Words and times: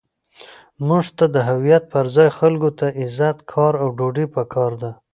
موږ 0.87 1.05
ته 1.17 1.25
د 1.33 1.35
هویت 1.49 1.83
پر 1.93 2.05
ځای 2.15 2.29
خلکو 2.39 2.69
ته 2.79 2.85
عزت، 3.01 3.37
کار، 3.51 3.73
او 3.83 3.89
ډوډۍ 3.97 4.25
پکار 4.35 4.71
ده. 4.81 4.91